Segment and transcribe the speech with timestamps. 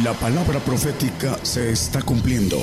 [0.00, 2.56] La palabra profética se está cumpliendo.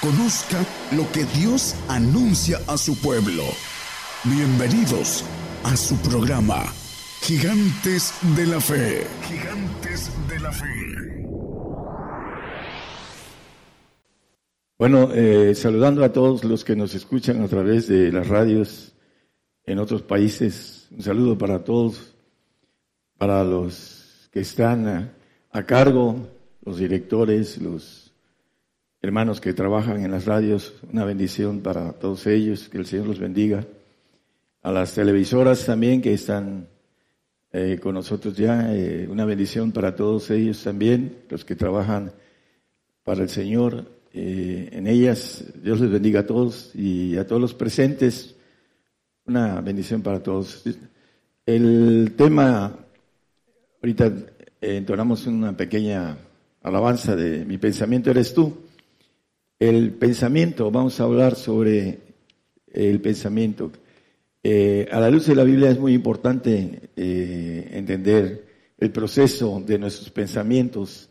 [0.00, 3.42] Conozca lo que Dios anuncia a su pueblo.
[4.24, 5.22] Bienvenidos
[5.64, 6.64] a su programa,
[7.20, 9.06] Gigantes de la Fe.
[9.28, 11.28] Gigantes de la Fe.
[14.78, 18.94] Bueno, eh, saludando a todos los que nos escuchan a través de las radios
[19.64, 20.88] en otros países.
[20.90, 22.14] Un saludo para todos,
[23.18, 25.14] para los que están
[25.52, 26.28] a cargo,
[26.64, 28.12] los directores, los
[29.00, 33.20] hermanos que trabajan en las radios, una bendición para todos ellos, que el Señor los
[33.20, 33.64] bendiga.
[34.62, 36.68] A las televisoras también que están
[37.52, 42.12] eh, con nosotros ya, eh, una bendición para todos ellos también, los que trabajan
[43.04, 45.44] para el Señor eh, en ellas.
[45.62, 48.34] Dios les bendiga a todos y a todos los presentes,
[49.24, 50.64] una bendición para todos.
[51.46, 52.76] El tema,
[53.80, 54.12] ahorita
[54.60, 56.16] entonamos una pequeña
[56.62, 58.56] alabanza de Mi pensamiento eres tú.
[59.58, 62.00] El pensamiento, vamos a hablar sobre
[62.72, 63.70] el pensamiento.
[64.42, 68.46] Eh, a la luz de la Biblia es muy importante eh, entender
[68.78, 71.08] el proceso de nuestros pensamientos.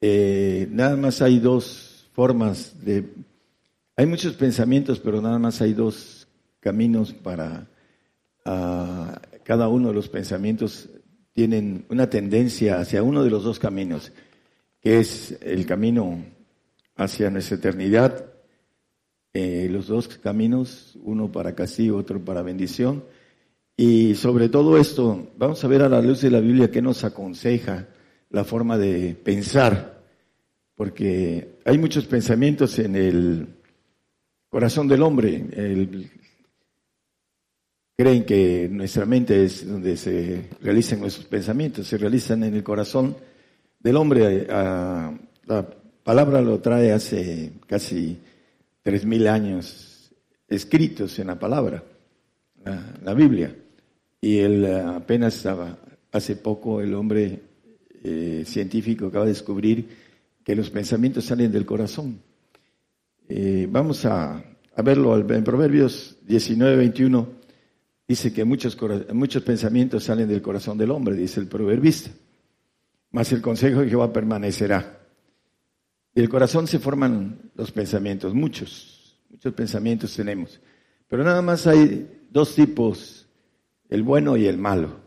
[0.00, 3.04] Eh, nada más hay dos formas de...
[3.96, 6.26] Hay muchos pensamientos, pero nada más hay dos
[6.60, 7.66] caminos para...
[8.46, 10.88] Uh, cada uno de los pensamientos
[11.34, 14.12] tienen una tendencia hacia uno de los dos caminos,
[14.80, 16.24] que es el camino
[16.96, 18.32] hacia nuestra eternidad,
[19.32, 23.04] eh, los dos caminos, uno para castigo, otro para bendición.
[23.76, 27.02] Y sobre todo esto, vamos a ver a la luz de la Biblia qué nos
[27.02, 27.88] aconseja
[28.30, 30.04] la forma de pensar,
[30.76, 33.48] porque hay muchos pensamientos en el
[34.48, 35.44] corazón del hombre.
[35.52, 36.10] El,
[37.96, 43.16] creen que nuestra mente es donde se realizan nuestros pensamientos, se realizan en el corazón
[43.78, 44.46] del hombre.
[44.46, 45.66] La
[46.02, 48.18] palabra lo trae hace casi
[48.82, 50.12] tres mil años
[50.48, 51.82] escritos en la palabra,
[53.02, 53.54] la, Biblia.
[54.20, 55.78] Y él apenas estaba,
[56.10, 57.40] hace poco el hombre
[58.02, 59.88] eh, científico acaba de descubrir
[60.42, 62.20] que los pensamientos salen del corazón.
[63.28, 64.42] Eh, vamos a,
[64.76, 67.43] a verlo en Proverbios 19, 21
[68.06, 68.76] Dice que muchos,
[69.12, 72.10] muchos pensamientos salen del corazón del hombre, dice el proverbista.
[73.10, 75.00] Mas el consejo de Jehová permanecerá.
[76.14, 80.60] Del corazón se forman los pensamientos, muchos, muchos pensamientos tenemos.
[81.08, 83.26] Pero nada más hay dos tipos,
[83.88, 85.00] el bueno y el malo.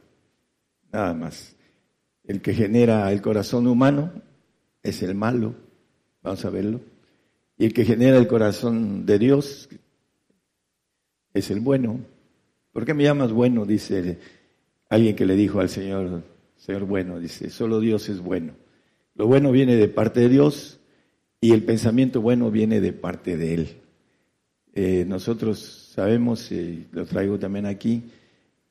[0.92, 1.56] Nada más.
[2.24, 4.22] El que genera el corazón humano
[4.84, 5.56] es el malo,
[6.22, 6.82] vamos a verlo.
[7.58, 9.70] Y el que genera el corazón de Dios
[11.34, 12.00] es el bueno.
[12.78, 13.66] ¿Por qué me llamas bueno?
[13.66, 14.20] Dice
[14.88, 16.22] alguien que le dijo al Señor,
[16.58, 18.54] Señor bueno, dice, solo Dios es bueno.
[19.16, 20.80] Lo bueno viene de parte de Dios
[21.42, 23.68] y el pensamiento bueno viene de parte de Él.
[24.76, 28.12] Eh, nosotros sabemos, y lo traigo también aquí,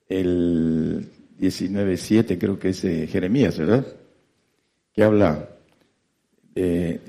[0.08, 3.84] el 19.7 creo que es de Jeremías, ¿verdad?
[4.92, 5.48] Que habla
[6.54, 7.00] el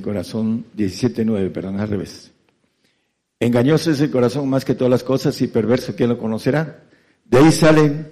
[0.00, 2.30] corazón 17.9, perdón, al revés.
[3.40, 6.84] Engañoso es el corazón más que todas las cosas y perverso, ¿quién lo conocerá?
[7.24, 8.08] De ahí salen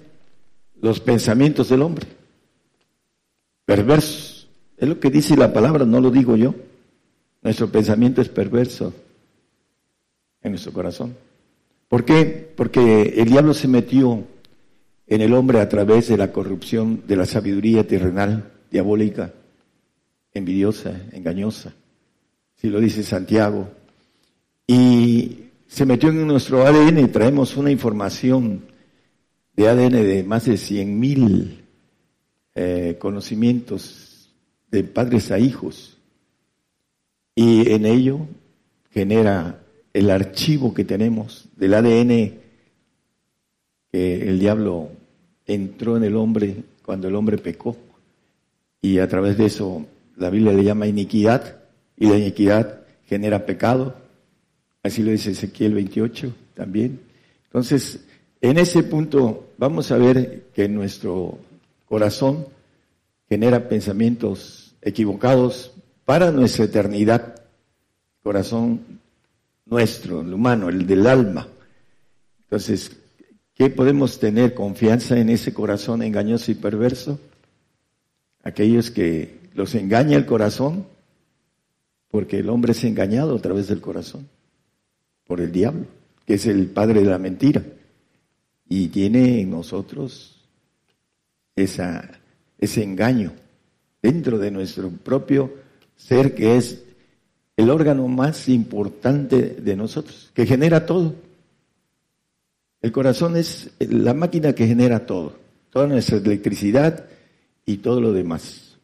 [0.81, 2.07] los pensamientos del hombre.
[3.63, 4.49] Perversos.
[4.75, 6.55] Es lo que dice la palabra, no lo digo yo.
[7.43, 8.91] Nuestro pensamiento es perverso
[10.41, 11.15] en nuestro corazón.
[11.87, 12.51] ¿Por qué?
[12.55, 14.23] Porque el diablo se metió
[15.05, 19.33] en el hombre a través de la corrupción de la sabiduría terrenal, diabólica,
[20.33, 21.73] envidiosa, engañosa.
[22.55, 23.69] Si lo dice Santiago,
[24.71, 28.67] y se metió en nuestro ADN y traemos una información
[29.55, 31.65] de ADN de más de 100 mil
[32.53, 34.29] eh, conocimientos
[34.69, 35.97] de padres a hijos.
[37.33, 38.27] Y en ello
[38.91, 39.59] genera
[39.91, 42.35] el archivo que tenemos del ADN
[43.91, 44.91] que el diablo
[45.47, 47.75] entró en el hombre cuando el hombre pecó.
[48.83, 51.57] Y a través de eso la Biblia le llama iniquidad
[51.97, 54.08] y la iniquidad genera pecado
[54.83, 57.01] Así lo dice Ezequiel 28 también.
[57.45, 58.05] Entonces,
[58.41, 61.37] en ese punto vamos a ver que nuestro
[61.85, 62.47] corazón
[63.27, 65.73] genera pensamientos equivocados
[66.05, 67.41] para nuestra eternidad.
[68.23, 68.99] Corazón
[69.65, 71.47] nuestro, el humano, el del alma.
[72.43, 72.91] Entonces,
[73.53, 77.19] ¿qué podemos tener confianza en ese corazón engañoso y perverso?
[78.43, 80.87] Aquellos que los engaña el corazón,
[82.09, 84.27] porque el hombre es engañado a través del corazón
[85.29, 85.85] por el diablo,
[86.25, 87.63] que es el padre de la mentira.
[88.67, 90.41] Y tiene en nosotros
[91.55, 92.19] esa
[92.57, 93.31] ese engaño
[94.01, 95.53] dentro de nuestro propio
[95.95, 96.83] ser que es
[97.57, 101.13] el órgano más importante de nosotros, que genera todo.
[102.81, 105.37] El corazón es la máquina que genera todo,
[105.69, 107.05] toda nuestra electricidad
[107.67, 108.77] y todo lo demás.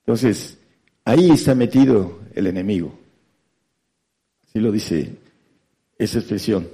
[0.00, 0.58] Entonces,
[1.06, 2.92] ahí está metido el enemigo.
[4.46, 5.21] Así lo dice
[6.04, 6.68] esa expresión.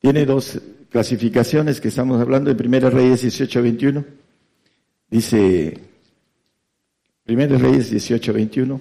[0.00, 0.60] Tiene dos
[0.90, 4.04] clasificaciones que estamos hablando en Primera Reyes 18-21.
[5.08, 5.78] Dice,
[7.24, 8.80] Primera Reyes 18-21,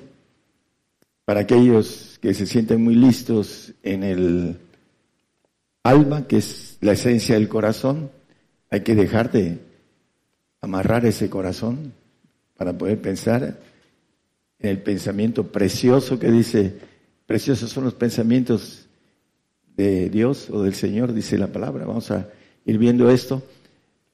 [1.25, 4.57] para aquellos que se sienten muy listos en el
[5.83, 8.12] alma, que es la esencia del corazón,
[8.69, 9.59] hay que dejar de
[10.62, 11.94] amarrar ese corazón
[12.57, 13.59] para poder pensar
[14.59, 16.75] en el pensamiento precioso que dice,
[17.25, 18.88] preciosos son los pensamientos
[19.79, 21.85] de Dios o del Señor, dice la palabra.
[21.85, 22.27] Vamos a
[22.65, 23.41] ir viendo esto.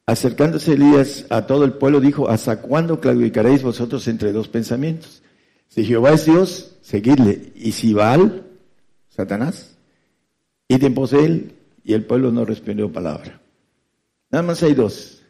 [0.05, 5.23] Acercándose Elías a todo el pueblo, dijo, ¿hasta cuándo claudicaréis vosotros entre dos pensamientos?
[5.67, 7.51] Si Jehová es Dios, seguidle.
[7.55, 8.45] Y si Baal,
[9.09, 9.75] Satanás,
[10.93, 11.55] pos de él.
[11.83, 13.41] Y el pueblo no respondió palabra.
[14.29, 15.23] Nada más hay dos.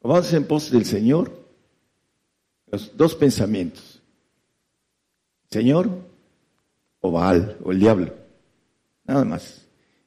[0.00, 1.32] vamos en pos del Señor,
[2.70, 4.00] los dos pensamientos.
[5.50, 5.88] Señor
[7.00, 8.14] o Baal o el diablo.
[9.04, 9.63] Nada más.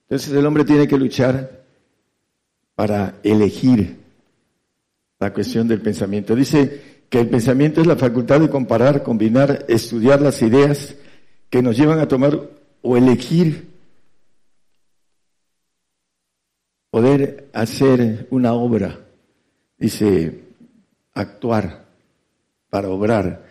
[0.09, 1.63] Entonces el hombre tiene que luchar
[2.75, 3.97] para elegir
[5.19, 6.33] la cuestión del pensamiento.
[6.33, 10.95] Dice que el pensamiento es la facultad de comparar, combinar, estudiar las ideas
[11.49, 12.39] que nos llevan a tomar
[12.81, 13.67] o elegir,
[16.89, 18.99] poder hacer una obra.
[19.77, 20.43] Dice,
[21.13, 21.85] actuar
[22.69, 23.45] para obrar.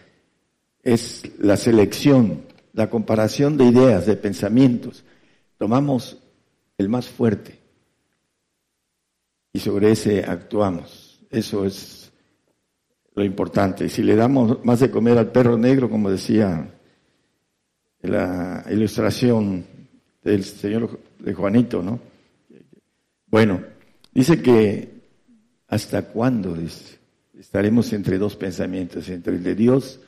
[0.82, 5.04] Es la selección, la comparación de ideas, de pensamientos.
[5.58, 6.18] Tomamos
[6.78, 7.58] el más fuerte
[9.52, 11.18] y sobre ese actuamos.
[11.30, 12.12] Eso es
[13.14, 13.88] lo importante.
[13.88, 16.70] Si le damos más de comer al perro negro, como decía
[18.02, 19.64] la ilustración
[20.22, 21.98] del señor de Juanito, ¿no?
[23.28, 23.62] Bueno,
[24.12, 24.90] dice que
[25.68, 26.56] hasta cuándo
[27.38, 30.00] estaremos entre dos pensamientos, entre el de Dios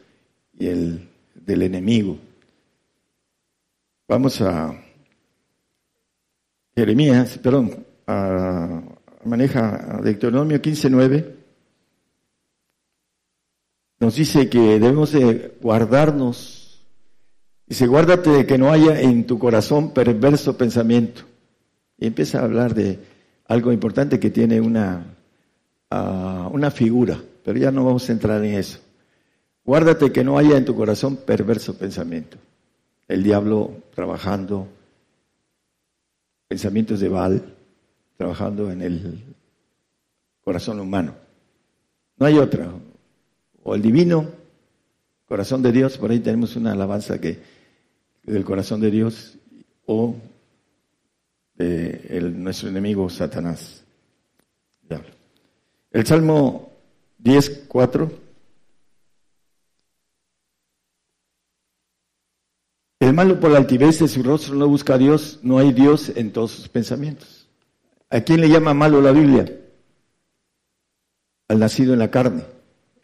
[0.59, 2.19] y el del enemigo.
[4.07, 4.79] Vamos a
[6.79, 8.83] Jeremías, perdón, a
[9.25, 11.35] maneja Deuteronomio 15.9,
[13.99, 16.81] nos dice que debemos de guardarnos.
[17.67, 21.23] Dice, guárdate de que no haya en tu corazón perverso pensamiento.
[21.99, 23.01] Y empieza a hablar de
[23.49, 25.17] algo importante que tiene una,
[25.91, 28.79] ah, una figura, pero ya no vamos a entrar en eso.
[29.65, 32.37] Guárdate que no haya en tu corazón perverso pensamiento.
[33.09, 34.69] El diablo trabajando,
[36.49, 37.55] pensamientos de Baal,
[38.17, 39.25] trabajando en el
[40.43, 41.15] corazón humano.
[42.17, 42.73] No hay otra.
[43.63, 44.27] O el divino
[45.27, 47.39] corazón de Dios, por ahí tenemos una alabanza que
[48.23, 49.37] del corazón de Dios,
[49.87, 50.17] o
[51.55, 53.85] de el, nuestro enemigo Satanás.
[55.91, 56.71] El Salmo
[57.19, 58.28] 10, 4.
[63.09, 66.13] El malo por la altivez de su rostro no busca a Dios, no hay Dios
[66.15, 67.49] en todos sus pensamientos.
[68.11, 69.51] ¿A quién le llama malo la Biblia?
[71.49, 72.43] Al nacido en la carne,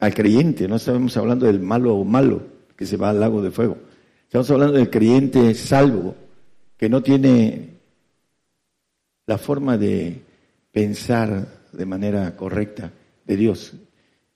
[0.01, 0.69] al creyente.
[0.69, 2.43] No estamos hablando del malo o malo
[2.77, 3.79] que se va al lago de fuego.
[4.25, 6.15] Estamos hablando del creyente salvo,
[6.77, 7.79] que no tiene
[9.25, 10.21] la forma de
[10.71, 12.93] pensar de manera correcta
[13.25, 13.73] de Dios.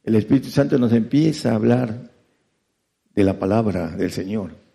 [0.02, 2.10] El Espíritu Santo nos empieza a hablar
[3.14, 4.67] de la palabra del Señor.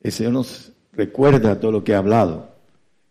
[0.00, 2.50] El Señor nos recuerda todo lo que ha hablado.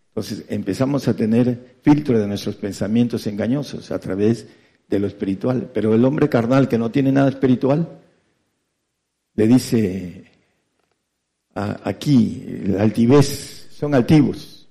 [0.10, 4.48] Entonces empezamos a tener filtro de nuestros pensamientos engañosos a través
[4.88, 5.70] de lo espiritual.
[5.74, 7.88] Pero el hombre carnal que no tiene nada espiritual,
[9.36, 10.26] le dice
[11.54, 14.68] aquí, la altivez, son altivos.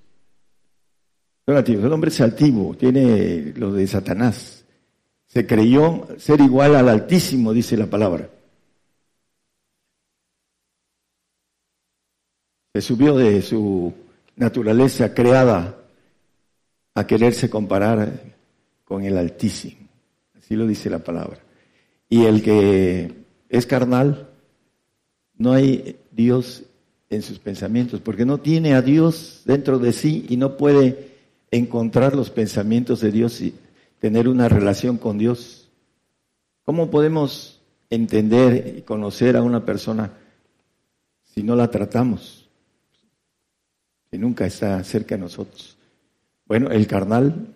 [1.46, 1.84] Son altivos.
[1.84, 4.64] El hombre es altivo, tiene lo de Satanás.
[5.26, 8.28] Se creyó ser igual al Altísimo, dice la palabra.
[12.72, 13.92] Se subió de su
[14.36, 15.76] naturaleza creada
[16.94, 18.36] a quererse comparar
[18.84, 19.88] con el Altísimo.
[20.36, 21.38] Así lo dice la palabra.
[22.08, 23.12] Y el que
[23.48, 24.28] es carnal,
[25.36, 26.64] no hay Dios
[27.10, 31.16] en sus pensamientos, porque no tiene a Dios dentro de sí y no puede
[31.50, 33.54] encontrar los pensamientos de Dios y
[33.98, 35.68] tener una relación con Dios.
[36.64, 40.12] ¿Cómo podemos entender y conocer a una persona
[41.24, 42.37] si no la tratamos?
[44.10, 45.76] Que nunca está cerca de nosotros.
[46.46, 47.54] Bueno, el carnal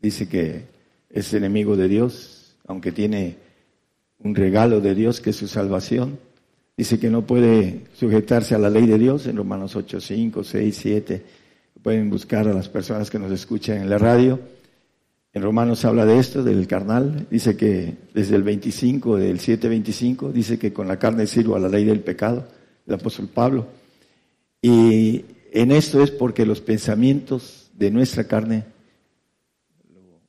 [0.00, 0.64] dice que
[1.10, 3.36] es enemigo de Dios, aunque tiene
[4.18, 6.18] un regalo de Dios que es su salvación.
[6.76, 10.76] Dice que no puede sujetarse a la ley de Dios en Romanos 8, 5, 6,
[10.76, 11.22] 7.
[11.82, 14.40] Pueden buscar a las personas que nos escuchan en la radio.
[15.32, 17.26] En Romanos habla de esto, del carnal.
[17.30, 21.68] Dice que desde el 25, del 7.25, dice que con la carne sirvo a la
[21.68, 22.46] ley del pecado,
[22.86, 23.66] el apóstol Pablo.
[24.62, 25.24] Y
[25.56, 28.64] en esto es porque los pensamientos de nuestra carne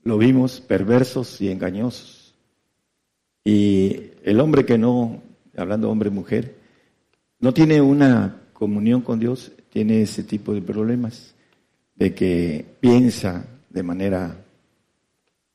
[0.04, 2.34] lo vimos perversos y engañosos.
[3.44, 5.22] Y el hombre que no,
[5.58, 6.56] hablando hombre-mujer,
[7.42, 11.36] no tiene una comunión con Dios, tiene ese tipo de problemas,
[11.96, 14.46] de que piensa de manera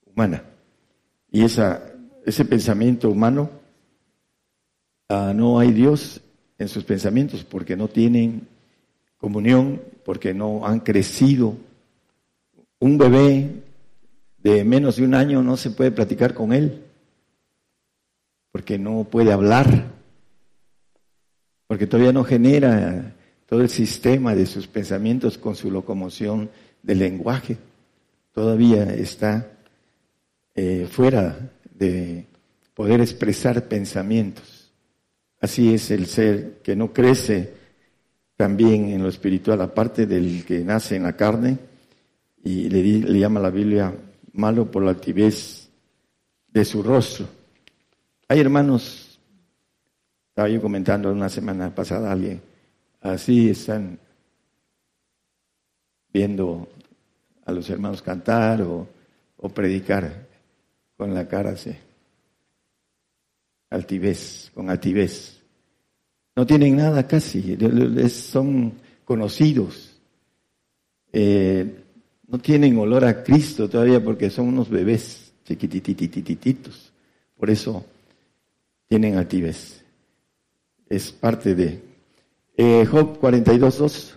[0.05, 0.45] humana.
[1.31, 1.83] Y esa,
[2.27, 3.51] ese pensamiento humano,
[5.09, 6.21] ah, no hay Dios
[6.59, 8.52] en sus pensamientos porque no tienen
[9.23, 11.57] comunión, porque no han crecido.
[12.81, 13.63] Un bebé
[14.39, 16.83] de menos de un año no se puede platicar con él,
[18.51, 19.93] porque no puede hablar,
[21.69, 23.15] porque todavía no genera
[23.47, 26.51] todo el sistema de sus pensamientos con su locomoción
[26.83, 27.59] del lenguaje,
[28.33, 29.53] todavía está
[30.57, 31.39] eh, fuera
[31.73, 32.27] de
[32.75, 34.73] poder expresar pensamientos.
[35.41, 37.62] Así es el ser que no crece
[38.43, 41.57] también en lo espiritual, aparte del que nace en la carne,
[42.43, 43.95] y le, le llama la Biblia
[44.33, 45.71] malo por la altivez
[46.49, 47.25] de su rostro.
[48.27, 49.21] Hay hermanos,
[50.31, 52.43] estaba yo comentando una semana pasada alguien,
[53.01, 53.97] así están
[56.13, 56.69] viendo
[57.45, 58.89] a los hermanos cantar o,
[59.37, 60.27] o predicar
[60.97, 61.77] con la cara así,
[63.71, 65.42] altivez, con altivez.
[66.35, 67.57] No tienen nada casi,
[68.09, 68.73] son
[69.05, 70.01] conocidos.
[71.13, 71.83] Eh,
[72.27, 76.93] no tienen olor a Cristo todavía porque son unos bebés chiquitititititos.
[77.37, 77.85] Por eso
[78.89, 79.85] tienen altivez.
[80.89, 81.83] Es parte de
[82.57, 84.15] eh, Job 42.2.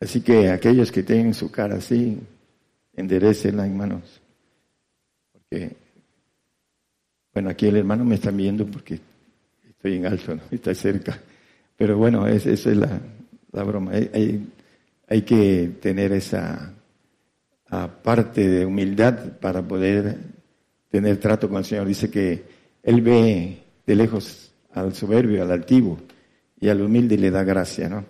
[0.00, 2.18] Así que aquellos que tienen su cara así,
[2.94, 4.20] enderecenla, hermanos.
[5.32, 5.76] Porque,
[7.32, 9.00] bueno, aquí el hermano me está viendo porque
[9.84, 10.40] estoy en alto, ¿no?
[10.50, 11.20] está cerca.
[11.76, 13.00] Pero bueno, esa es la,
[13.52, 13.92] broma.
[13.92, 14.46] hay,
[15.06, 16.72] hay que tener esa
[18.02, 20.16] parte de humildad para poder
[20.90, 21.86] tener trato con el Señor.
[21.86, 22.44] Dice que
[22.82, 25.98] Él ve de lejos al soberbio, al altivo,
[26.58, 28.06] y al humilde le da gracia, ¿no?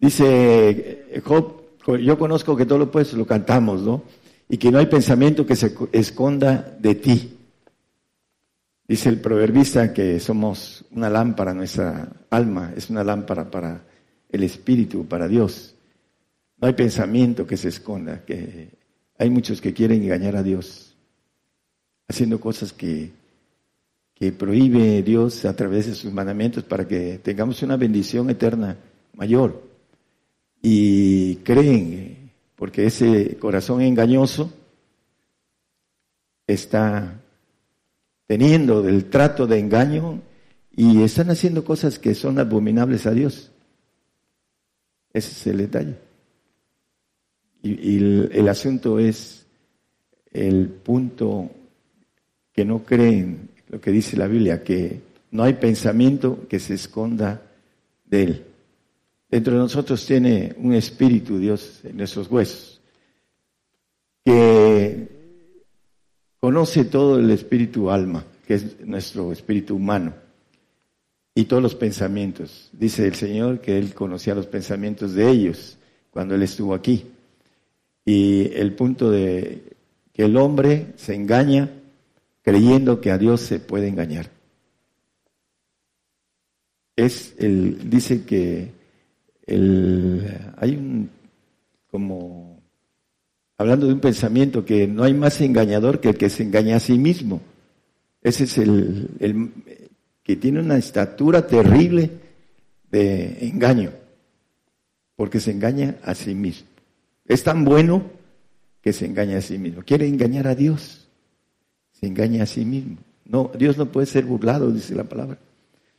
[0.00, 1.62] Dice Job,
[2.00, 4.02] yo conozco que todo lo puedes, lo cantamos, ¿no?
[4.48, 7.38] Y que no hay pensamiento que se esconda de ti.
[8.86, 13.84] Dice el proverbista que somos una lámpara, nuestra alma es una lámpara para
[14.28, 15.74] el Espíritu, para Dios.
[16.58, 18.70] No hay pensamiento que se esconda, que
[19.18, 20.96] hay muchos que quieren engañar a Dios,
[22.08, 23.12] haciendo cosas que,
[24.14, 28.76] que prohíbe Dios a través de sus mandamientos para que tengamos una bendición eterna
[29.14, 29.62] mayor.
[30.60, 34.52] Y creen, porque ese corazón engañoso
[36.46, 37.21] está
[38.32, 40.22] teniendo el trato de engaño
[40.74, 43.50] y están haciendo cosas que son abominables a Dios.
[45.12, 45.96] Ese es el detalle.
[47.62, 49.44] Y, el, asunto es
[50.30, 51.50] el punto
[52.54, 57.42] que no creen lo que dice la Biblia, que no hay pensamiento que se esconda
[58.06, 58.44] de él.
[59.28, 62.80] Dentro de nosotros tiene un espíritu, Dios, en nuestros huesos,
[64.24, 65.21] que
[66.42, 70.12] conoce todo el espíritu alma, que es nuestro espíritu humano,
[71.36, 72.68] y todos los pensamientos.
[72.72, 75.78] Dice el Señor que Él conocía los pensamientos de ellos
[76.10, 77.06] cuando Él estuvo aquí.
[78.04, 79.62] Y el punto de
[80.12, 81.70] que el hombre se engaña
[82.42, 84.28] creyendo que a Dios se puede engañar.
[86.96, 88.72] Es el, dice que
[89.46, 91.08] el, hay un,
[91.88, 92.51] como,
[93.62, 96.80] hablando de un pensamiento que no hay más engañador que el que se engaña a
[96.80, 97.40] sí mismo.
[98.20, 99.08] Ese es el,
[100.22, 102.10] que tiene una estatura terrible
[102.90, 103.92] de engaño,
[105.16, 106.66] porque se engaña a sí mismo.
[107.24, 108.02] Es tan bueno
[108.80, 109.82] que se engaña a sí mismo.
[109.84, 111.08] Quiere engañar a Dios.
[111.92, 112.98] Se engaña a sí mismo.
[113.24, 115.38] No, Dios no puede ser burlado, dice la palabra.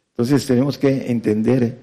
[0.10, 1.77] Entonces tenemos que entender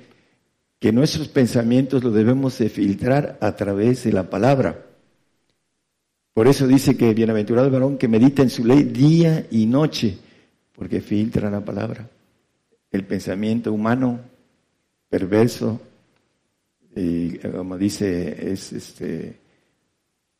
[0.78, 4.89] que nuestros pensamientos los debemos de filtrar a través de la palabra.
[6.32, 10.18] Por eso dice que bienaventurado el varón que medita en su ley día y noche,
[10.74, 12.08] porque filtra la palabra.
[12.90, 14.20] El pensamiento humano
[15.08, 15.80] perverso
[16.94, 19.36] y como dice, es este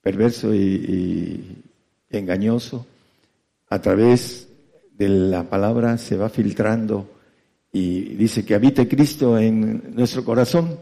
[0.02, 1.62] perverso y,
[2.10, 2.86] engañoso
[3.68, 4.48] a través
[4.96, 7.08] de la palabra se va filtrando
[7.72, 10.80] y dice que habite Cristo en nuestro corazón.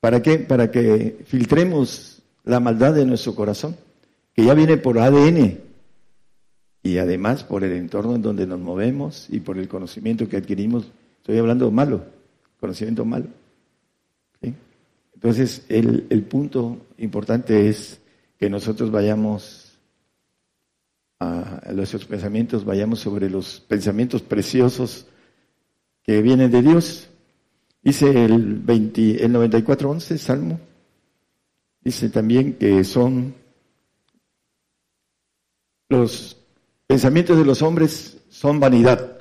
[0.00, 0.38] ¿Para qué?
[0.38, 3.76] Para que filtremos la maldad de nuestro corazón,
[4.44, 5.58] ya viene por ADN
[6.82, 10.90] y además por el entorno en donde nos movemos y por el conocimiento que adquirimos.
[11.18, 12.04] Estoy hablando malo,
[12.58, 13.26] conocimiento malo.
[15.14, 18.00] Entonces, el, el punto importante es
[18.38, 19.78] que nosotros vayamos
[21.18, 25.06] a nuestros pensamientos, vayamos sobre los pensamientos preciosos
[26.02, 27.08] que vienen de Dios.
[27.82, 30.58] Dice el, 20, el 94.11, Salmo,
[31.82, 33.34] dice también que son
[35.90, 36.36] los
[36.86, 39.18] pensamientos de los hombres son vanidad.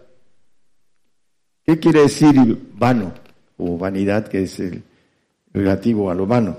[1.65, 2.35] ¿Qué quiere decir
[2.75, 3.11] vano
[3.57, 4.83] o vanidad, que es el
[5.51, 6.57] relativo a lo vano?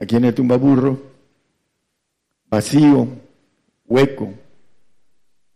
[0.00, 1.00] Aquí en el tumbaburro,
[2.48, 3.06] vacío,
[3.86, 4.32] hueco,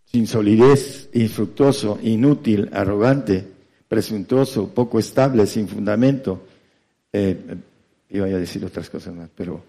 [0.05, 3.47] sin solidez, infructuoso, inútil, arrogante,
[3.89, 6.47] presuntuoso, poco estable, sin fundamento.
[7.13, 7.57] Eh,
[8.11, 9.63] iba a decir otras cosas más, pero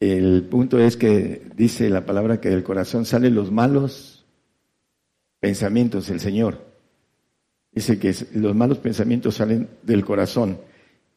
[0.00, 4.24] el punto es que dice la palabra que del corazón salen los malos
[5.38, 6.66] pensamientos del Señor.
[7.72, 10.58] Dice que los malos pensamientos salen del corazón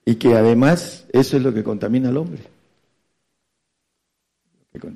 [0.06, 2.42] y que además eso es lo que contamina al hombre.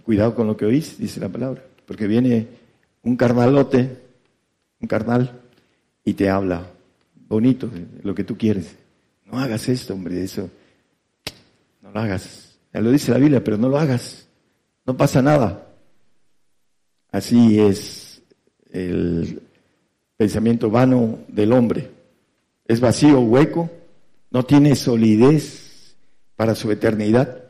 [0.04, 2.48] Cuidado con lo que oís, dice la palabra, porque viene
[3.04, 3.98] un carnalote,
[4.82, 5.42] un carnal,
[6.04, 6.66] y te habla
[7.28, 7.70] bonito,
[8.04, 8.76] lo que tú quieres.
[9.26, 10.50] No hagas esto, hombre, eso.
[11.82, 12.47] No lo hagas.
[12.82, 14.28] Lo dice la Biblia, pero no lo hagas.
[14.86, 15.68] No pasa nada.
[17.12, 18.22] Así es
[18.72, 19.42] el
[20.16, 21.90] pensamiento vano del hombre.
[22.66, 23.70] Es vacío, hueco,
[24.32, 25.96] no tiene solidez
[26.36, 27.44] para su eternidad.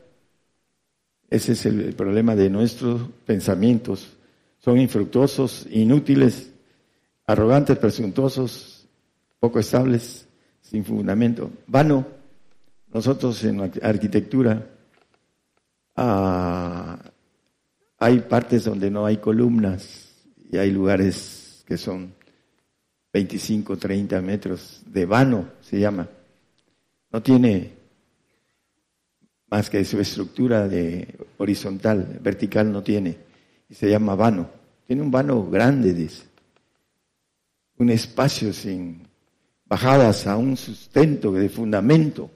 [1.30, 4.18] Ese es el problema de nuestros pensamientos
[4.58, 6.50] son infructuosos, inútiles,
[7.26, 8.86] arrogantes, presuntuosos,
[9.38, 10.26] poco estables,
[10.60, 11.50] sin fundamento.
[11.66, 12.06] Vano,
[12.92, 14.66] nosotros en la arquitectura
[15.98, 16.98] ah,
[17.98, 20.14] hay partes donde no hay columnas
[20.50, 22.14] y hay lugares que son
[23.12, 26.08] 25, 30 metros de vano, se llama.
[27.10, 27.72] No tiene
[29.50, 33.16] más que su estructura de horizontal, vertical no tiene
[33.68, 34.48] y se llama vano.
[34.86, 36.24] Tiene un vano grande, dice.
[37.76, 39.06] Un espacio sin
[39.66, 42.30] bajadas a un sustento de fundamento.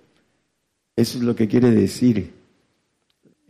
[0.96, 2.41] Eso es lo que quiere decir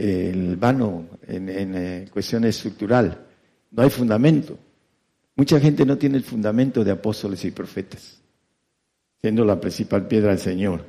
[0.02, 3.24] el vano en, eh, cuestión estructural.
[3.70, 4.58] No hay fundamento.
[5.36, 8.20] Mucha gente no tiene el fundamento de apóstoles y profetas,
[9.20, 10.84] siendo la principal piedra del Señor.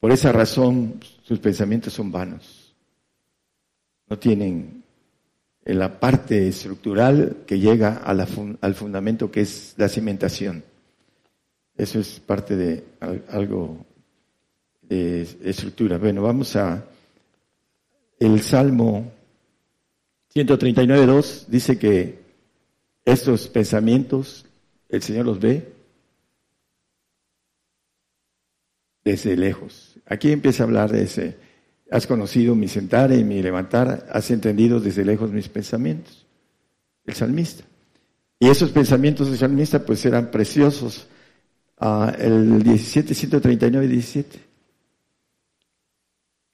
[0.00, 2.74] Por esa razón sus pensamientos son vanos.
[4.08, 4.82] No tienen
[5.64, 10.64] en la parte estructural que llega al fundamento que es la cimentación.
[11.76, 12.84] Eso es parte de
[13.28, 13.86] algo
[14.82, 15.96] de estructura.
[15.96, 16.84] Bueno, vamos a
[18.18, 19.12] el Salmo
[20.34, 22.18] 139.2 dice que
[23.04, 24.46] estos pensamientos
[24.88, 25.72] el Señor los ve
[29.04, 29.98] desde lejos.
[30.06, 31.36] Aquí empieza a hablar de ese
[31.90, 36.26] Has conocido mi sentar y mi levantar, has entendido desde lejos mis pensamientos.
[37.04, 37.64] El salmista.
[38.40, 41.06] Y esos pensamientos del salmista pues eran preciosos.
[41.78, 44.40] Ah, el 17, 139, 17.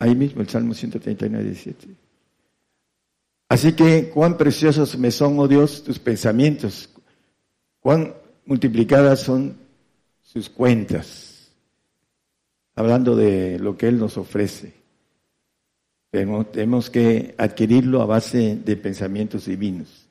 [0.01, 1.89] Ahí mismo el Salmo 139, 17.
[3.51, 6.89] Así que cuán preciosos me son, oh Dios, tus pensamientos,
[7.81, 8.15] cuán
[8.47, 9.57] multiplicadas son
[10.23, 11.53] sus cuentas,
[12.75, 14.73] hablando de lo que Él nos ofrece.
[16.11, 20.09] Tenemos, que adquirirlo a base de pensamientos divinos.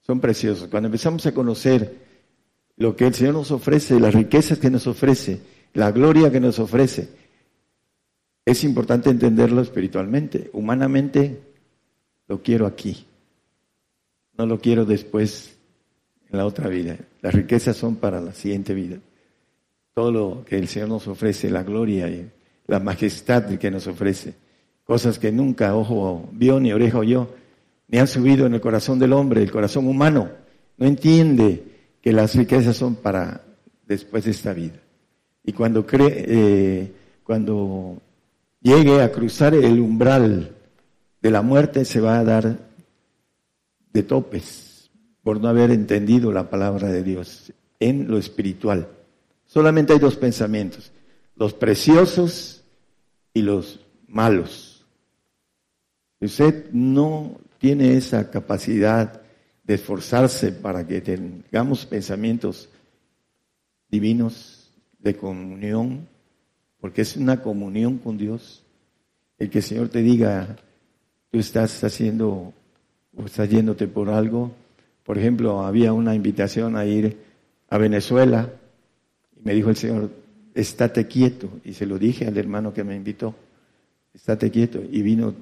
[0.00, 0.68] Son preciosos.
[0.68, 1.94] Cuando empezamos a conocer
[2.76, 5.40] lo que el Señor nos ofrece, las riquezas que nos ofrece,
[5.74, 7.25] la gloria que nos ofrece,
[8.46, 10.48] es importante entenderlo espiritualmente.
[10.54, 11.42] Humanamente
[12.28, 13.04] lo quiero aquí.
[14.38, 15.58] No lo quiero después
[16.30, 16.96] en la otra vida.
[17.20, 18.96] Las riquezas son para la siguiente vida.
[19.92, 22.30] Todo lo que el Señor nos ofrece, la gloria y
[22.66, 24.34] la majestad que nos ofrece
[24.86, 27.28] cosas que nunca ojo vio, ni oreja oyó,
[27.88, 30.30] ni han subido en el corazón del hombre, el corazón humano.
[30.78, 31.64] No entiende
[32.00, 33.42] que las riquezas son para
[33.86, 34.80] después de esta vida.
[35.44, 36.92] Y cuando cree, eh,
[37.24, 38.00] cuando
[38.66, 40.56] llegue a cruzar el umbral
[41.22, 42.58] de la muerte, se va a dar
[43.92, 44.90] de topes
[45.22, 48.88] por no haber entendido la palabra de Dios en lo espiritual.
[49.46, 50.90] Solamente hay dos pensamientos,
[51.36, 52.64] los preciosos
[53.32, 54.84] y los malos.
[56.20, 59.22] Usted no tiene esa capacidad
[59.62, 62.68] de esforzarse para que tengamos pensamientos
[63.88, 66.08] divinos de comunión,
[66.80, 68.62] porque es una comunión con Dios.
[69.38, 70.56] El que el Señor te diga,
[71.30, 72.52] tú estás haciendo
[73.16, 74.52] o estás yéndote por algo.
[75.04, 77.16] Por ejemplo, había una invitación a ir
[77.68, 78.50] a Venezuela
[79.36, 80.10] y me dijo el Señor,
[80.54, 81.48] estate quieto.
[81.64, 83.34] Y se lo dije al hermano que me invitó,
[84.14, 84.82] estate quieto.
[84.90, 85.34] Y vino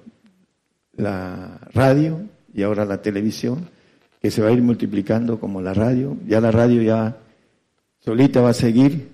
[0.97, 2.21] la radio
[2.53, 3.69] y ahora la televisión,
[4.21, 6.17] que se va a ir multiplicando como la radio.
[6.27, 7.17] Ya la radio ya
[8.01, 9.09] solita va a seguir,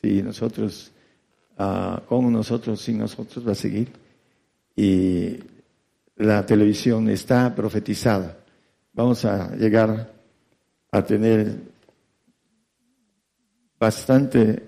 [0.00, 0.92] si nosotros,
[1.58, 3.88] uh, con nosotros, sin nosotros va a seguir.
[4.74, 5.38] Y
[6.16, 8.38] la televisión está profetizada.
[8.92, 10.12] Vamos a llegar
[10.90, 11.58] a tener
[13.78, 14.62] bastante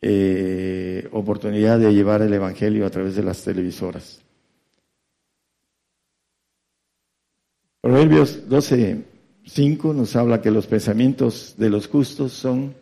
[0.00, 4.20] eh, oportunidad de llevar el Evangelio a través de las televisoras.
[7.80, 12.74] Proverbios 12.5 nos habla que los pensamientos de los justos son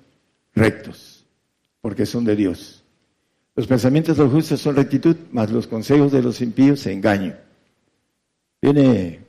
[0.55, 1.25] rectos,
[1.81, 2.84] porque son de Dios.
[3.57, 7.39] Los pensamientos de los justos son rectitud, mas los consejos de los impíos se engañan.
[8.61, 9.21] Viene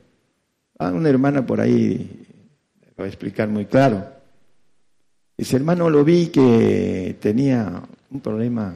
[0.78, 2.26] a una hermana por ahí,
[2.98, 4.04] va a explicar muy claro.
[5.36, 8.74] Dice, hermano, lo vi que tenía un problema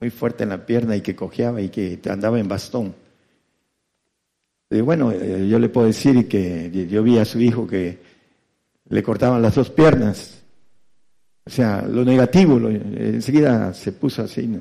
[0.00, 2.94] muy fuerte en la pierna y que cojeaba y que andaba en bastón.
[4.70, 7.98] Y bueno, eh, yo le puedo decir que yo vi a su hijo que
[8.88, 10.42] le cortaban las dos piernas.
[11.46, 14.60] O sea, lo negativo, enseguida se puso así.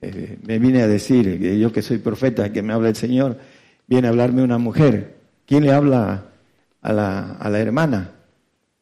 [0.00, 3.38] Eh, me vine a decir, yo que soy profeta, que me habla el Señor,
[3.86, 5.16] viene a hablarme una mujer.
[5.46, 6.26] ¿Quién le habla
[6.82, 8.12] a la, hermana?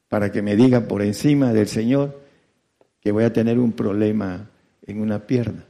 [0.09, 2.21] Para que me diga por encima del Señor
[3.01, 4.51] que voy a tener un problema
[4.87, 5.65] en una pierna.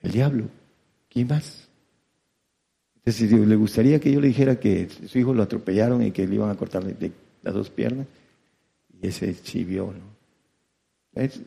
[0.00, 0.44] El diablo.
[1.08, 1.68] ¿Quién más?
[2.96, 6.36] Entonces, le gustaría que yo le dijera que su hijo lo atropellaron y que le
[6.36, 6.84] iban a cortar
[7.42, 8.06] las dos piernas,
[9.00, 11.20] y ese chivió, ¿no?
[11.20, 11.40] Es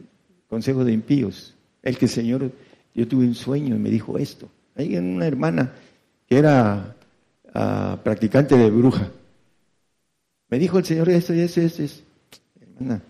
[0.48, 1.56] consejo de impíos.
[1.82, 2.52] El que el Señor,
[2.96, 4.50] yo tuve un sueño y me dijo esto.
[4.76, 5.74] Hay una hermana
[6.28, 6.96] que era
[7.54, 9.12] ah, practicante de bruja.
[10.50, 12.02] Me dijo el Señor esto y eso, eso, eso.
[12.60, 13.02] Hermana,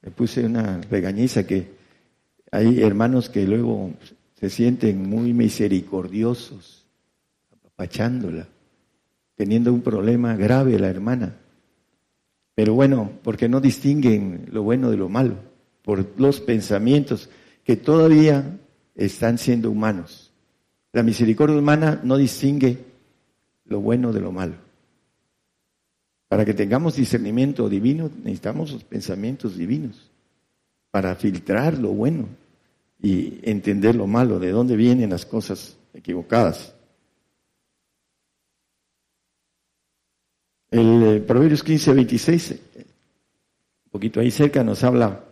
[0.00, 1.66] me puse una regañiza que
[2.50, 3.92] hay hermanos que luego
[4.40, 6.86] se sienten muy misericordiosos,
[7.66, 8.46] apachándola,
[9.34, 11.36] teniendo un problema grave la hermana.
[12.54, 15.34] Pero bueno, porque no distinguen lo bueno de lo malo,
[15.82, 17.28] por los pensamientos
[17.64, 18.58] que todavía
[18.98, 20.32] están siendo humanos.
[20.92, 22.78] La misericordia humana no distingue
[23.66, 24.56] lo bueno de lo malo.
[26.26, 30.10] Para que tengamos discernimiento divino necesitamos los pensamientos divinos
[30.90, 32.28] para filtrar lo bueno
[33.00, 36.74] y entender lo malo, de dónde vienen las cosas equivocadas.
[40.70, 45.27] El eh, Proverbios 15, 26, un poquito ahí cerca, nos habla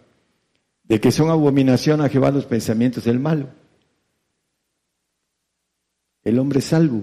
[0.88, 3.48] de que son abominación a Jehová los pensamientos del malo
[6.26, 7.02] el hombre salvo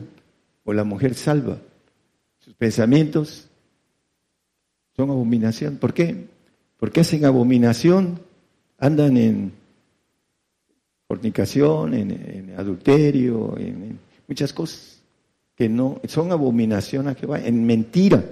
[0.65, 1.57] o la mujer salva.
[2.39, 3.47] Sus pensamientos
[4.97, 5.77] son abominación.
[5.77, 6.27] ¿Por qué?
[6.77, 8.19] Porque hacen abominación,
[8.77, 9.53] andan en
[11.07, 15.01] fornicación, en, adulterio, en, muchas cosas
[15.55, 18.25] que no son abominación a Jehová, en mentira.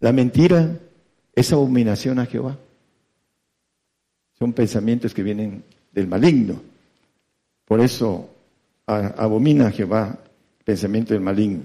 [0.00, 0.78] La mentira
[1.34, 2.58] es abominación a Jehová.
[4.38, 6.60] Son pensamientos que vienen del maligno.
[7.64, 8.30] Por eso
[8.86, 10.18] abomina a Jehová
[10.64, 11.62] pensamiento del maligno.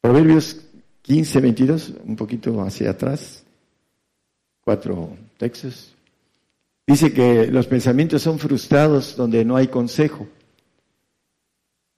[0.00, 0.60] Proverbios
[1.02, 3.42] 15, 22, un poquito hacia atrás,
[4.62, 5.94] cuatro textos.
[6.86, 10.28] Dice que los pensamientos son frustrados donde no hay consejo.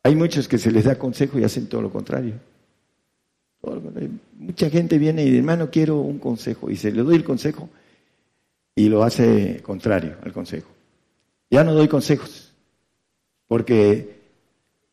[0.04, 2.34] Hay muchos que se les da consejo y hacen todo lo contrario.
[4.38, 7.68] Mucha gente viene y hermano quiero un consejo y se le doy el consejo
[8.74, 10.68] y lo hace contrario al consejo.
[11.50, 12.52] Ya no doy consejos
[13.46, 14.16] porque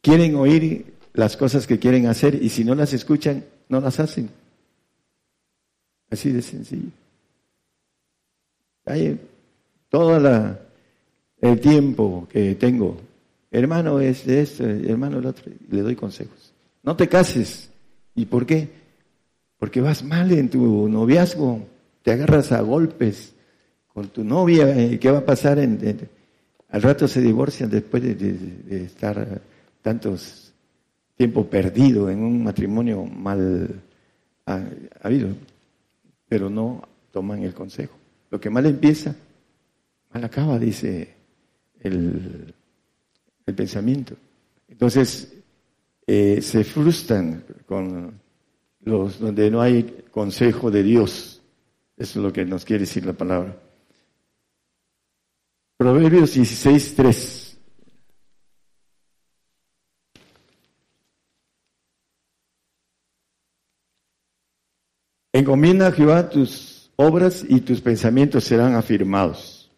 [0.01, 4.29] quieren oír las cosas que quieren hacer y si no las escuchan, no las hacen.
[6.09, 6.89] Así de sencillo.
[8.85, 9.19] Hay
[9.89, 10.17] todo
[11.41, 12.99] el tiempo que tengo,
[13.51, 16.51] hermano es de esto, hermano el otro, le doy consejos.
[16.83, 17.69] No te cases.
[18.15, 18.67] ¿Y por qué?
[19.57, 21.65] Porque vas mal en tu noviazgo,
[22.03, 23.33] te agarras a golpes
[23.93, 29.41] con tu novia, eh, ¿qué va a pasar al rato se divorcian después de, estar
[29.81, 30.53] tantos
[31.15, 33.81] tiempo perdido en un matrimonio mal
[35.01, 35.29] habido,
[36.27, 37.95] pero no toman el consejo.
[38.29, 39.15] Lo que mal empieza,
[40.13, 41.15] mal acaba, dice
[41.81, 42.53] el,
[43.55, 44.15] pensamiento.
[44.67, 45.33] Entonces,
[46.05, 48.13] eh, se frustran con
[48.81, 51.41] los donde no hay consejo de Dios.
[51.97, 53.57] Eso es lo que nos quiere decir la palabra.
[55.79, 57.57] Proverbios 16, 3.
[65.31, 69.71] Encomienda a Jehová tus obras y tus pensamientos serán afirmados.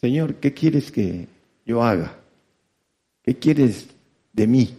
[0.00, 1.28] Señor, ¿qué quieres que
[1.64, 2.18] yo haga?
[3.22, 3.90] ¿Qué quieres
[4.32, 4.78] de mí?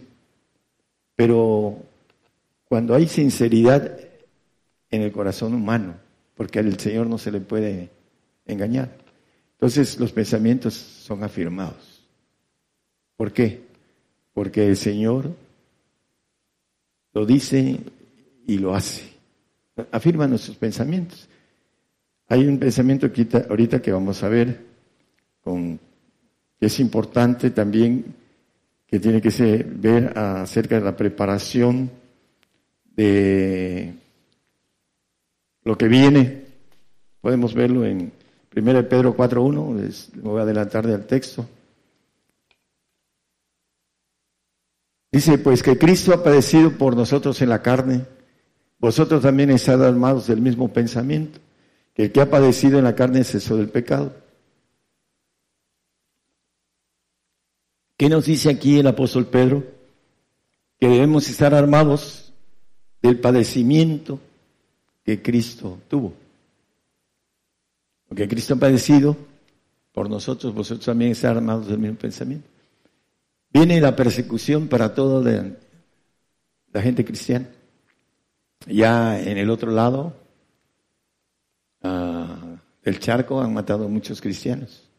[1.16, 1.78] Pero
[2.66, 3.98] cuando hay sinceridad
[4.90, 5.94] en el corazón humano,
[6.34, 7.88] porque al Señor no se le puede
[8.44, 8.99] engañar,
[9.60, 12.02] entonces los pensamientos son afirmados.
[13.16, 13.60] ¿Por qué?
[14.32, 15.34] Porque el Señor
[17.12, 17.78] lo dice
[18.46, 19.10] y lo hace
[19.90, 21.28] afirma nuestros pensamientos.
[22.28, 23.10] Hay un pensamiento
[23.48, 24.60] ahorita que vamos a ver,
[25.42, 25.78] con,
[26.58, 28.04] que es importante también,
[28.86, 31.90] que tiene que ser, ver acerca de la preparación
[32.96, 33.94] de
[35.64, 36.44] lo que viene.
[37.20, 38.12] Podemos verlo en
[38.54, 41.46] 1 Pedro 4.1, me voy a adelantar del texto.
[45.12, 48.04] Dice, pues que Cristo ha padecido por nosotros en la carne
[48.80, 51.38] vosotros también estáis armados del mismo pensamiento,
[51.94, 54.14] que el que ha padecido en la carne es eso del pecado.
[57.98, 59.62] ¿Qué nos dice aquí el apóstol Pedro?
[60.78, 62.32] Que debemos estar armados
[63.02, 64.18] del padecimiento
[65.04, 66.14] que Cristo tuvo.
[68.10, 69.16] Porque Cristo ha padecido
[69.92, 72.48] por nosotros, vosotros también estáis armados del mismo pensamiento.
[73.52, 75.46] Viene la persecución para toda
[76.72, 77.46] la gente cristiana.
[78.66, 80.12] Ya en el otro lado
[81.84, 84.90] uh, del charco han matado muchos cristianos.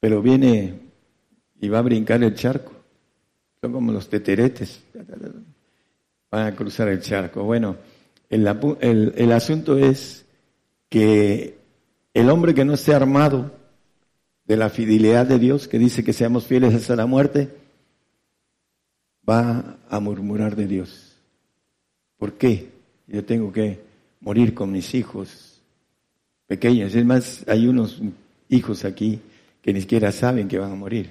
[0.00, 0.80] Pero viene
[1.60, 2.72] y va a brincar el charco.
[3.60, 4.82] Son como los teteretes.
[6.28, 7.44] Van a cruzar el charco.
[7.44, 7.76] Bueno,
[8.28, 10.21] el asunto es
[10.92, 11.56] que
[12.12, 13.50] el hombre que no esté armado
[14.44, 17.48] de la fidelidad de Dios, que dice que seamos fieles hasta la muerte,
[19.26, 21.16] va a murmurar de Dios.
[22.18, 22.68] ¿Por qué?
[23.06, 23.80] Yo tengo que
[24.20, 25.62] morir con mis hijos
[26.46, 26.94] pequeños.
[26.94, 28.02] Es más, hay unos
[28.50, 29.18] hijos aquí
[29.62, 31.10] que ni siquiera saben que van a morir.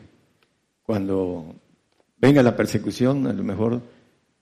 [0.83, 1.55] Cuando
[2.19, 3.81] venga la persecución, a lo mejor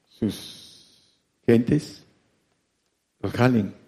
[0.10, 2.04] sus gentes
[3.22, 3.79] los jalen.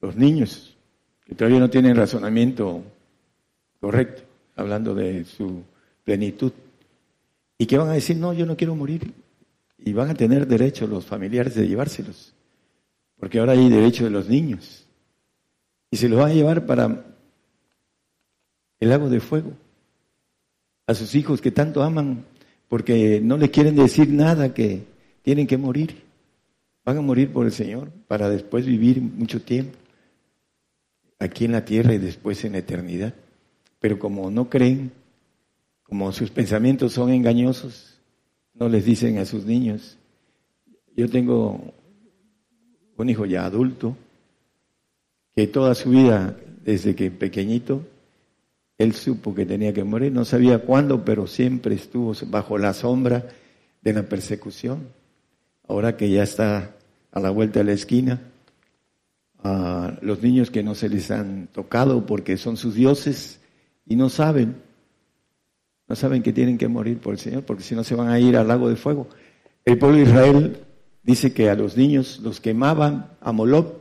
[0.00, 0.76] Los niños
[1.24, 2.82] que todavía no tienen razonamiento
[3.80, 4.22] correcto,
[4.56, 5.62] hablando de su
[6.04, 6.52] plenitud.
[7.58, 9.12] Y que van a decir, no, yo no quiero morir
[9.78, 12.32] y van a tener derecho los familiares de llevárselos,
[13.18, 14.84] porque ahora hay derecho de los niños.
[15.90, 17.04] Y se los van a llevar para
[18.80, 19.52] el lago de fuego,
[20.86, 22.24] a sus hijos que tanto aman,
[22.68, 24.84] porque no les quieren decir nada que
[25.22, 26.02] tienen que morir.
[26.84, 29.76] Van a morir por el Señor para después vivir mucho tiempo
[31.18, 33.14] aquí en la tierra y después en la eternidad.
[33.80, 34.92] Pero como no creen,
[35.82, 37.98] como sus pensamientos son engañosos,
[38.54, 39.96] no les dicen a sus niños.
[40.96, 41.72] Yo tengo
[42.96, 43.96] un hijo ya adulto
[45.34, 47.82] que toda su vida, desde que pequeñito,
[48.76, 53.28] él supo que tenía que morir, no sabía cuándo, pero siempre estuvo bajo la sombra
[53.82, 54.88] de la persecución.
[55.66, 56.74] Ahora que ya está
[57.12, 58.20] a la vuelta de la esquina,
[59.42, 63.40] a los niños que no se les han tocado porque son sus dioses
[63.86, 64.56] y no saben,
[65.86, 68.20] no saben que tienen que morir por el Señor, porque si no se van a
[68.20, 69.08] ir al lago de fuego.
[69.64, 70.60] El pueblo de Israel
[71.02, 73.74] dice que a los niños los quemaban a Moloch,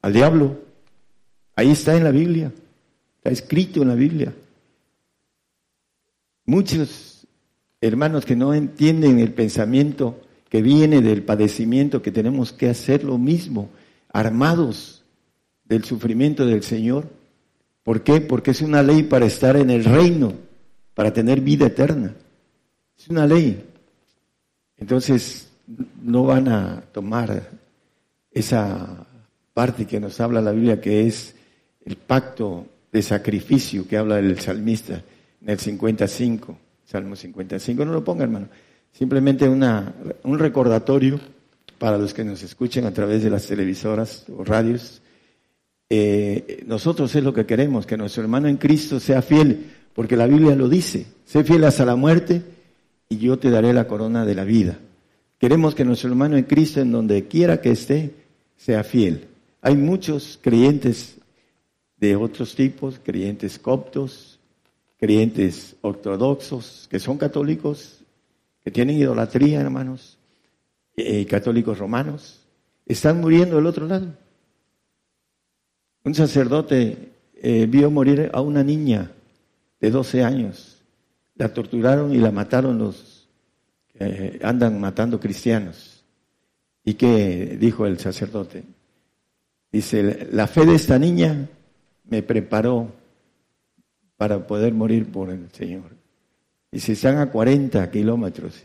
[0.00, 0.58] al diablo.
[1.56, 2.52] Ahí está en la Biblia,
[3.16, 4.34] está escrito en la Biblia.
[6.46, 7.26] Muchos
[7.80, 13.18] hermanos que no entienden el pensamiento que viene del padecimiento, que tenemos que hacer lo
[13.18, 13.70] mismo,
[14.14, 15.02] armados
[15.64, 17.10] del sufrimiento del Señor.
[17.82, 18.20] ¿Por qué?
[18.20, 20.32] Porque es una ley para estar en el reino
[20.94, 22.14] para tener vida eterna.
[22.96, 23.62] Es una ley.
[24.78, 25.48] Entonces,
[26.00, 27.50] no van a tomar
[28.30, 29.04] esa
[29.52, 31.34] parte que nos habla la Biblia, que es
[31.84, 35.02] el pacto de sacrificio que habla el salmista
[35.42, 37.84] en el 55, Salmo 55.
[37.84, 38.48] No lo ponga, hermano.
[38.92, 41.18] Simplemente una, un recordatorio
[41.78, 45.02] para los que nos escuchen a través de las televisoras o radios.
[45.90, 50.26] Eh, nosotros es lo que queremos, que nuestro hermano en Cristo sea fiel porque la
[50.26, 52.42] Biblia lo dice, sé fiel hasta la muerte
[53.08, 54.78] y yo te daré la corona de la vida.
[55.38, 58.14] Queremos que nuestro hermano en Cristo, en donde quiera que esté,
[58.56, 59.28] sea fiel.
[59.62, 61.16] Hay muchos creyentes
[61.96, 64.40] de otros tipos, creyentes coptos,
[64.98, 68.00] creyentes ortodoxos, que son católicos,
[68.64, 70.18] que tienen idolatría, hermanos,
[70.96, 72.40] eh, católicos romanos,
[72.86, 74.14] están muriendo del otro lado.
[76.04, 79.10] Un sacerdote eh, vio morir a una niña
[79.80, 80.82] de 12 años.
[81.34, 83.28] La torturaron y la mataron los
[83.92, 86.04] que andan matando cristianos.
[86.84, 88.64] ¿Y qué dijo el sacerdote?
[89.72, 91.48] Dice, la fe de esta niña
[92.04, 92.92] me preparó
[94.16, 95.90] para poder morir por el Señor.
[96.70, 98.62] Dice, están a 40 kilómetros.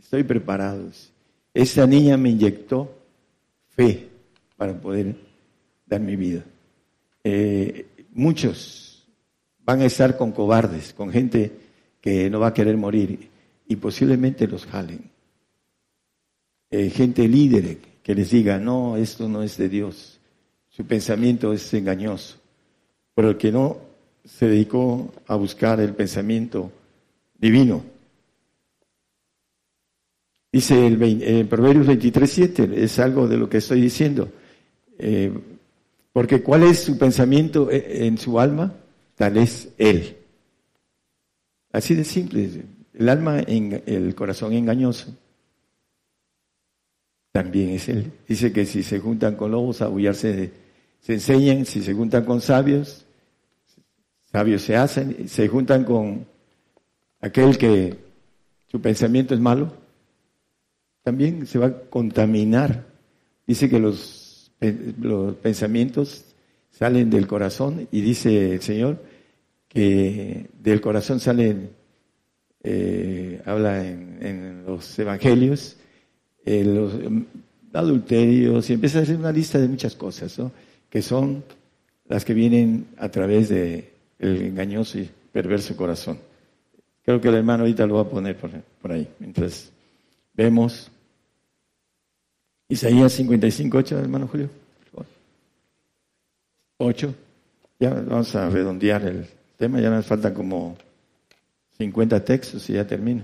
[0.00, 0.88] Estoy preparado.
[1.58, 2.88] Esta niña me inyectó
[3.70, 4.08] fe
[4.56, 5.16] para poder
[5.84, 6.44] dar mi vida.
[7.24, 9.04] Eh, muchos
[9.64, 11.50] van a estar con cobardes, con gente
[12.00, 13.28] que no va a querer morir
[13.66, 15.10] y posiblemente los jalen.
[16.70, 20.20] Eh, gente líder que les diga, no, esto no es de Dios,
[20.68, 22.36] su pensamiento es engañoso.
[23.16, 23.78] Pero el que no
[24.24, 26.70] se dedicó a buscar el pensamiento
[27.36, 27.97] divino.
[30.50, 34.30] Dice el, el Proverbios 23.7, es algo de lo que estoy diciendo.
[34.98, 35.32] Eh,
[36.12, 38.74] porque ¿cuál es su pensamiento e, en su alma?
[39.14, 40.16] Tal es Él.
[41.70, 42.62] Así de simple.
[42.94, 45.14] El alma, en, el corazón engañoso,
[47.30, 48.10] también es Él.
[48.26, 50.50] Dice que si se juntan con lobos, abullarse
[51.00, 53.04] se enseñan, si se juntan con sabios,
[54.24, 56.26] sabios se hacen, se juntan con
[57.20, 57.96] aquel que
[58.66, 59.72] su pensamiento es malo,
[61.08, 62.84] también se va a contaminar.
[63.46, 64.52] Dice que los,
[65.00, 66.26] los pensamientos
[66.70, 69.02] salen del corazón y dice el Señor
[69.68, 71.70] que del corazón salen,
[72.62, 75.78] eh, habla en, los evangelios,
[76.44, 76.92] eh, los
[77.72, 80.38] adulterios y empieza a hacer una lista de muchas cosas,
[80.90, 81.42] que son
[82.06, 86.18] las que vienen a través de el engañoso y perverso corazón.
[87.02, 89.72] Creo que el hermano ahorita lo va a poner por, ahí, mientras
[90.38, 90.90] vemos
[92.68, 94.50] Isaías 55, 8, hermano Julio.
[96.76, 97.14] 8.
[97.80, 99.26] Ya vamos a redondear el
[99.56, 100.76] tema, ya nos faltan como
[101.78, 103.22] 50 textos y ya termino.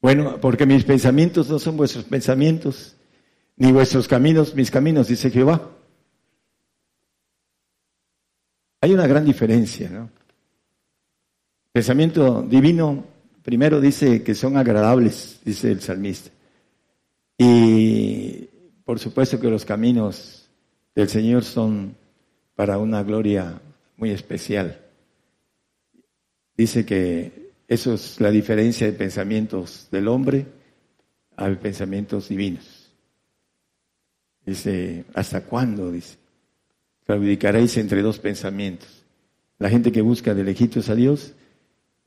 [0.00, 2.96] Bueno, porque mis pensamientos no son vuestros pensamientos,
[3.56, 5.70] ni vuestros caminos mis caminos, dice Jehová.
[8.80, 10.10] Hay una gran diferencia, ¿no?
[11.72, 13.04] Pensamiento divino,
[13.42, 16.30] primero dice que son agradables, dice el salmista.
[17.38, 18.48] Y
[18.84, 20.48] por supuesto que los caminos
[20.94, 21.96] del Señor son
[22.54, 23.60] para una gloria
[23.96, 24.80] muy especial.
[26.56, 30.46] Dice que eso es la diferencia de pensamientos del hombre
[31.36, 32.92] a pensamientos divinos.
[34.46, 35.90] Dice, ¿hasta cuándo?
[35.90, 36.18] Dice
[37.06, 39.04] claudicaréis entre dos pensamientos.
[39.58, 41.34] La gente que busca de lejitos a Dios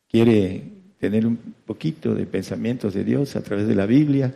[0.10, 0.63] quiere
[1.00, 4.34] tener un poquito de pensamientos de Dios a través de la Biblia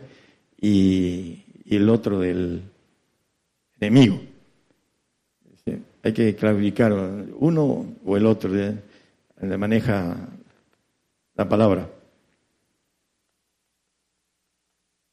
[0.62, 2.62] y, el otro del
[3.80, 4.20] enemigo.
[6.02, 10.16] Hay que claudicar uno o el otro, le maneja
[11.34, 11.88] la palabra.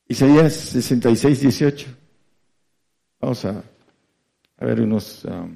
[0.07, 1.87] Isaías 66, 18.
[3.21, 3.63] Vamos a
[4.59, 5.55] a ver unos um,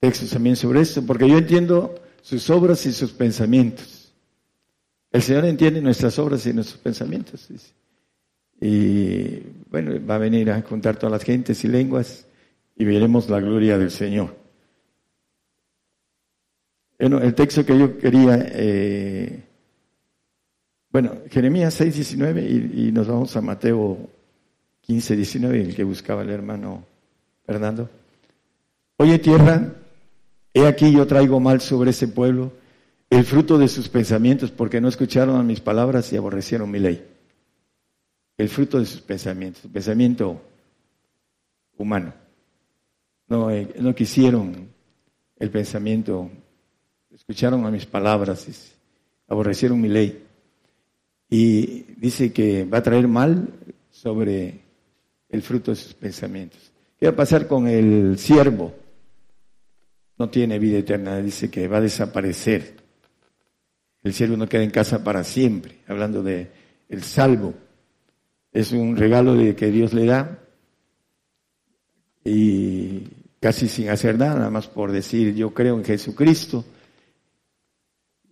[0.00, 4.12] textos también sobre esto, porque yo entiendo sus obras y sus pensamientos.
[5.10, 7.48] El Señor entiende nuestras obras y nuestros pensamientos.
[8.60, 9.40] Y
[9.70, 12.26] bueno, va a venir a juntar todas las gentes y lenguas
[12.76, 14.34] y veremos la gloria del Señor.
[16.98, 19.42] Bueno, el texto que yo quería, eh,
[20.90, 24.08] bueno, Jeremías 6, 19 y, y, nos vamos a Mateo
[24.80, 26.84] 15, 19, el que buscaba el hermano
[27.44, 27.90] Fernando.
[28.96, 29.74] Oye tierra,
[30.54, 32.52] he aquí yo traigo mal sobre ese pueblo,
[33.10, 37.15] el fruto de sus pensamientos, porque no escucharon mis palabras y aborrecieron mi ley.
[38.36, 40.42] El fruto de sus pensamientos, su pensamiento
[41.78, 42.12] humano.
[43.28, 44.68] No, eh, no quisieron
[45.38, 46.30] el pensamiento,
[47.10, 48.46] escucharon a mis palabras
[49.28, 50.22] aborrecieron mi ley.
[51.28, 53.48] Y dice que va a traer mal
[53.90, 54.60] sobre
[55.28, 56.72] el fruto de sus pensamientos.
[56.98, 58.74] ¿Qué va a pasar con el siervo?
[60.18, 62.76] No tiene vida eterna, dice que va a desaparecer.
[64.02, 66.48] El siervo no queda en casa para siempre, hablando de
[66.88, 67.54] el salvo.
[68.56, 70.38] Es un regalo de que Dios le da
[72.24, 73.02] y
[73.38, 76.64] casi sin hacer nada, nada más por decir yo creo en Jesucristo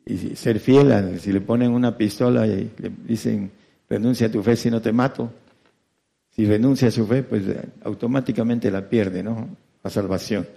[0.07, 3.51] y ser fiel, si le ponen una pistola y le dicen
[3.87, 5.31] renuncia a tu fe si no te mato,
[6.31, 9.47] si renuncia a su fe, pues eh, automáticamente la pierde, ¿no?
[9.83, 10.49] La salvación.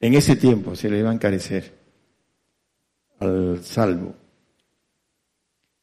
[0.00, 1.72] En ese tiempo se le va a encarecer
[3.20, 4.16] al salvo.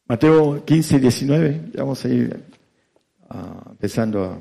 [0.08, 2.54] Mateo 15, 19, vamos a ir
[3.28, 4.38] ah, empezando a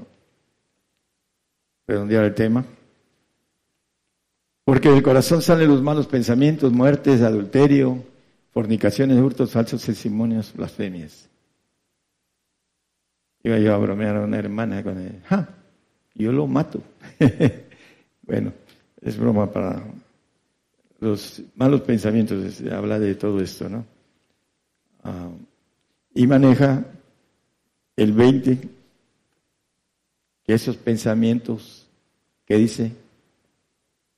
[1.88, 2.66] redondear el tema.
[4.66, 8.04] Porque del corazón salen los malos pensamientos, muertes, adulterio,
[8.52, 11.30] fornicaciones, hurtos, falsos testimonios, blasfemias.
[13.44, 15.22] Iba yo a bromear a una hermana con él.
[15.26, 15.50] ¡Ja!
[16.16, 16.82] Yo lo mato.
[18.22, 18.54] bueno,
[19.02, 19.84] es broma para
[21.00, 23.86] los malos pensamientos, habla de todo esto, ¿no?
[25.04, 25.28] Ah,
[26.16, 26.86] y maneja
[27.96, 28.60] el 20,
[30.44, 31.88] que esos pensamientos
[32.46, 32.92] que dice,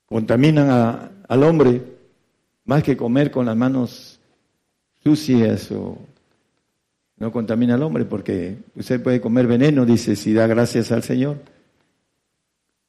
[0.06, 1.82] contaminan al hombre
[2.66, 4.20] más que comer con las manos
[5.04, 5.98] sucias o
[7.18, 11.38] no contamina al hombre, porque usted puede comer veneno, dice, si da gracias al Señor,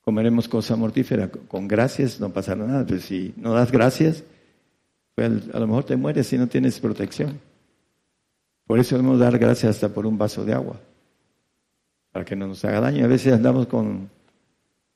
[0.01, 1.30] comeremos cosa mortífera.
[1.30, 4.24] Con gracias no pasará nada, pero si no das gracias,
[5.14, 7.41] pues a lo mejor te mueres si no tienes protección.
[8.66, 10.80] Por eso debemos dar gracias hasta por un vaso de agua,
[12.12, 13.04] para que no nos haga daño.
[13.04, 14.10] A veces andamos con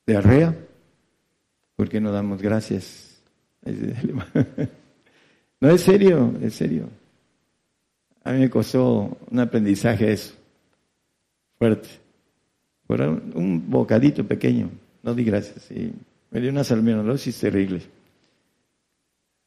[0.07, 0.57] diarrea,
[1.77, 3.21] porque no damos gracias?
[5.63, 6.89] No, es serio, es serio.
[8.25, 10.35] A mí me costó un aprendizaje eso,
[11.59, 11.89] fuerte.
[12.89, 14.71] Un, bocadito pequeño,
[15.03, 15.71] no di gracias.
[15.71, 15.93] Y
[16.31, 17.83] me dio una salmonellosis terrible.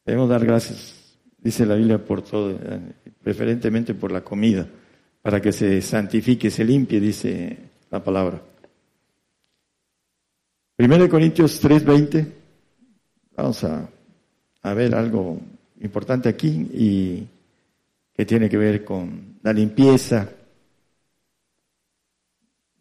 [0.06, 1.03] Debemos dar gracias,
[1.44, 2.58] dice la Biblia, por todo,
[3.22, 4.68] preferentemente por la comida,
[5.22, 7.58] para que se santifique, se limpie, dice
[7.92, 8.42] la palabra.
[10.76, 12.26] Primero de Corintios 3:20,
[13.36, 13.90] vamos a,
[14.62, 15.40] a ver algo
[15.82, 17.28] importante aquí y
[18.14, 20.30] que tiene que ver con la limpieza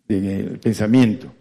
[0.07, 1.33] del pensamiento.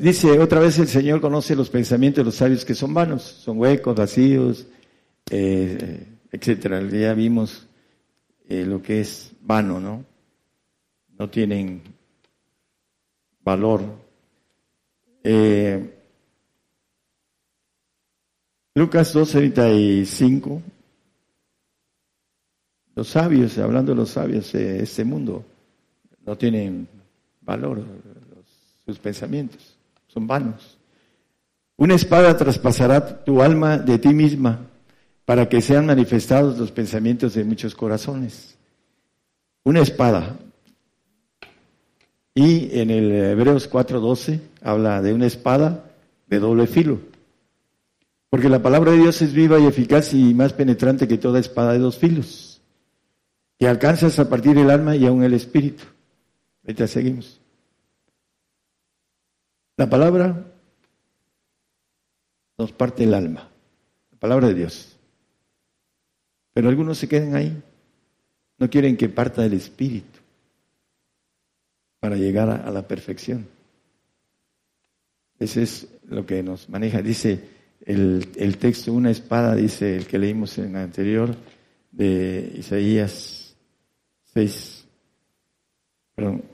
[0.00, 3.58] dice otra vez el Señor conoce los pensamientos de los sabios que son vanos, son
[3.58, 4.66] huecos, vacíos,
[5.30, 6.82] eh, etcétera.
[6.82, 7.66] Ya vimos
[8.48, 10.04] eh, lo que es vano, ¿no?
[11.18, 11.82] No tienen
[13.42, 13.82] valor.
[15.22, 15.96] Eh,
[18.74, 20.62] Lucas 2.35
[22.94, 25.44] los sabios, hablando de los sabios de este mundo,
[26.26, 26.86] no tienen
[27.40, 27.82] valor,
[28.84, 29.76] sus pensamientos
[30.08, 30.76] son vanos.
[31.76, 34.69] Una espada traspasará tu alma de ti misma
[35.30, 38.58] para que sean manifestados los pensamientos de muchos corazones.
[39.62, 40.36] Una espada.
[42.34, 45.88] Y en el Hebreos 4:12 habla de una espada
[46.26, 46.98] de doble filo.
[48.28, 51.74] Porque la palabra de Dios es viva y eficaz y más penetrante que toda espada
[51.74, 52.60] de dos filos
[53.56, 55.84] y alcanzas a partir del alma y aún el espíritu.
[56.64, 57.40] Ahorita seguimos.
[59.76, 60.44] La palabra
[62.58, 63.48] nos parte el alma,
[64.10, 64.89] la palabra de Dios.
[66.60, 67.58] Pero algunos se quedan ahí,
[68.58, 70.18] no quieren que parta del espíritu
[71.98, 73.48] para llegar a, la perfección.
[75.38, 77.00] Ese es lo que nos maneja.
[77.00, 77.40] Dice
[77.86, 81.34] el, el texto, una espada, dice el que leímos en el anterior
[81.92, 83.56] de Isaías
[84.34, 84.84] 6,
[86.14, 86.44] perdón,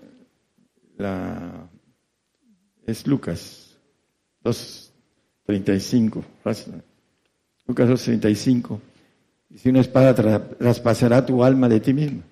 [2.86, 3.76] es Lucas
[4.44, 6.22] 2.35,
[7.66, 8.80] Lucas 2.35,
[9.56, 10.14] dice una espada
[10.58, 12.22] traspasará tu alma de ti mismo.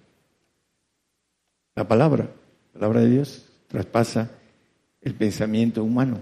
[1.75, 2.29] La palabra,
[2.75, 4.31] la palabra de Dios, traspasa
[5.01, 6.21] el pensamiento humano.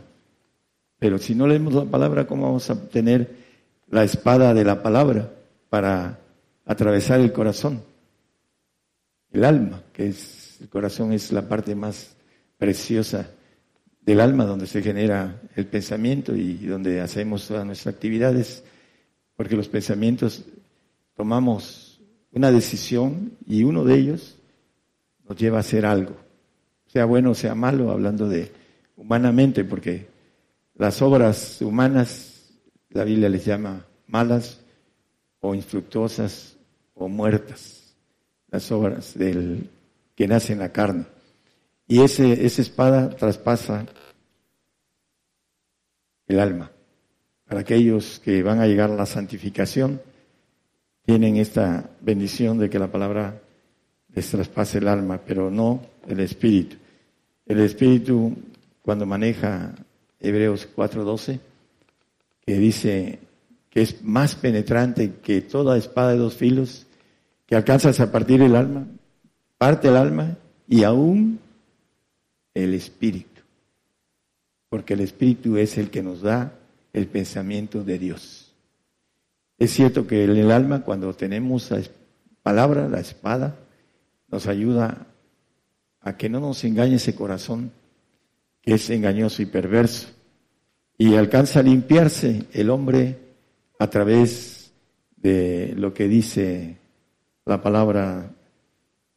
[1.00, 3.34] Pero si no leemos la palabra, ¿cómo vamos a obtener
[3.90, 5.28] la espada de la palabra
[5.68, 6.20] para
[6.64, 7.82] atravesar el corazón?
[9.32, 12.14] el alma, que es el corazón es la parte más
[12.59, 13.28] preciosa
[14.00, 18.62] del alma donde se genera el pensamiento y donde hacemos todas nuestras actividades,
[19.34, 20.44] porque los pensamientos
[21.23, 22.01] tomamos
[22.33, 24.37] una decisión y uno de ellos
[25.29, 26.16] nos lleva a hacer algo,
[26.89, 28.51] sea bueno o sea malo, hablando de
[28.97, 30.09] humanamente, porque
[30.75, 32.51] las obras humanas
[32.91, 34.62] la Biblia les llama malas
[35.39, 36.57] o infructuosas
[36.95, 37.95] o muertas
[38.49, 39.70] las obras del
[40.16, 41.05] que nace en la carne.
[41.87, 43.87] Y ese, esa espada traspasa
[46.27, 46.73] el alma.
[47.47, 50.01] Para aquellos que van a llegar a la santificación,
[51.05, 53.40] tienen esta bendición de que la palabra
[54.14, 56.76] les traspase el alma, pero no el espíritu.
[57.46, 58.34] El espíritu,
[58.82, 59.74] cuando maneja
[60.20, 61.40] Hebreos 4:12,
[62.44, 63.18] que dice
[63.70, 66.86] que es más penetrante que toda espada de dos filos,
[67.46, 68.86] que alcanzas a partir el alma,
[69.59, 70.36] parte el alma
[70.68, 71.40] y aún
[72.55, 73.40] el espíritu.
[74.68, 76.53] Porque el espíritu es el que nos da
[76.92, 78.41] el pensamiento de Dios.
[79.62, 81.72] Es cierto que el alma, cuando tenemos
[82.42, 83.60] palabra, la espada,
[84.26, 85.06] nos ayuda
[86.00, 87.70] a que no nos engañe ese corazón
[88.60, 90.08] que es engañoso y perverso.
[90.98, 93.16] Y alcanza a limpiarse el hombre
[93.78, 94.72] a través
[95.14, 96.78] de lo que dice
[97.44, 98.32] la palabra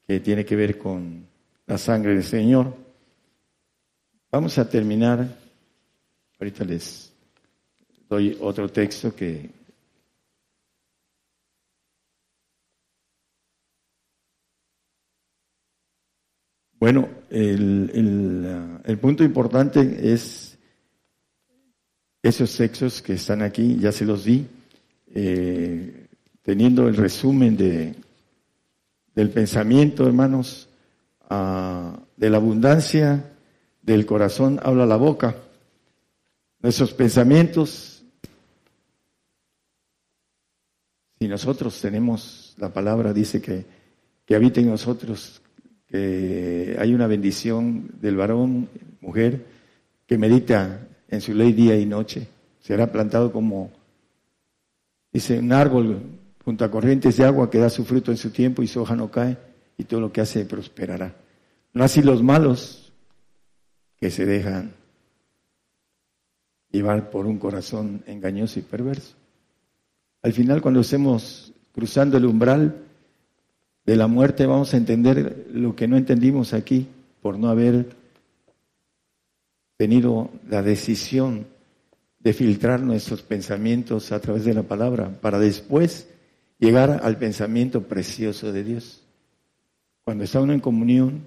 [0.07, 1.25] que tiene que ver con
[1.65, 2.71] la sangre del Señor.
[4.31, 5.27] Vamos a terminar,
[6.39, 7.11] ahorita les
[8.07, 9.64] doy otro texto que
[16.80, 20.57] Bueno, el, el, punto importante es
[22.21, 24.45] esos sexos que están aquí, ya se los di,
[25.13, 26.07] eh,
[26.41, 27.95] teniendo el resumen de,
[29.15, 30.67] del pensamiento, hermanos,
[32.17, 33.32] de la abundancia
[33.82, 35.36] del corazón habla la boca.
[36.59, 38.03] Nuestros pensamientos,
[41.19, 43.65] si nosotros tenemos la palabra, dice que,
[44.26, 45.41] que habita en nosotros
[45.95, 48.67] que hay una bendición del varón,
[48.99, 49.45] mujer,
[50.05, 52.27] que medita en su ley día y noche.
[52.59, 53.71] Será plantado como,
[55.13, 56.01] dice, un árbol
[56.43, 58.95] junto a corrientes de agua que da su fruto en su tiempo y su hoja
[58.95, 59.37] no cae
[59.77, 61.15] y todo lo que hace prosperará.
[61.73, 62.91] No así los malos
[63.97, 64.73] que se dejan
[66.71, 69.15] llevar por un corazón engañoso y perverso.
[70.21, 72.84] Al final, cuando estemos cruzando el umbral,
[73.86, 76.88] de la muerte vamos a entender lo que no entendimos aquí
[77.21, 77.88] por no haber
[79.77, 81.45] tenido la decisión
[82.19, 86.07] de filtrar nuestros pensamientos a través de la palabra para después
[86.57, 89.03] llegar al pensamiento precioso de Dios.
[90.03, 91.23] Cuando está uno en comunión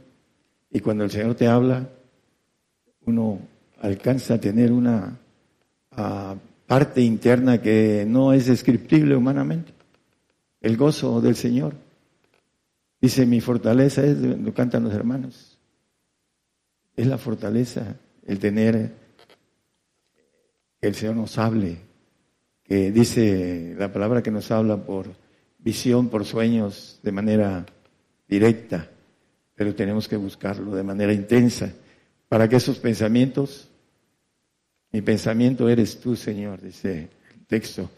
[0.71, 1.89] y cuando el Señor te habla,
[3.05, 3.39] uno
[3.81, 5.17] alcanza a tener una
[6.67, 9.73] parte interna que no es descriptible humanamente.
[10.61, 11.75] El gozo del Señor.
[13.01, 15.59] Dice, mi fortaleza es, lo cantan los hermanos,
[16.97, 17.97] es la fortaleza,
[18.27, 18.93] el tener
[20.81, 21.77] que el Señor nos hable,
[22.65, 25.07] que dice la palabra que nos habla por
[25.59, 27.65] visión, por sueños, de manera
[28.27, 28.89] directa,
[29.55, 31.73] pero tenemos que buscarlo de manera intensa,
[32.29, 33.69] para que esos pensamientos,
[34.91, 37.89] mi pensamiento eres tú, Señor, dice el texto.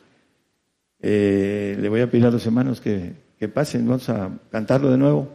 [1.00, 4.98] Eh, le voy a pedir a los hermanos que que pasen, vamos a cantarlo de
[4.98, 5.28] nuevo.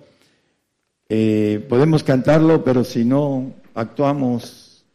[1.10, 4.86] Eh, podemos cantarlo, pero si no actuamos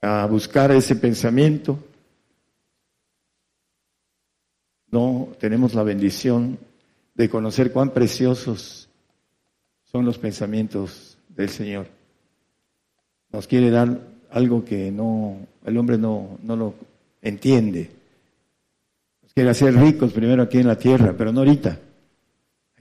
[0.00, 1.76] a buscar ese pensamiento,
[4.92, 6.56] no tenemos la bendición
[7.16, 8.88] de conocer cuán preciosos
[9.82, 11.88] son los pensamientos del Señor.
[13.32, 16.74] Nos quiere dar algo que no, el hombre no, no lo
[17.22, 17.90] entiende.
[19.20, 21.89] Nos quiere hacer ricos primero aquí en la tierra, pero no ahorita.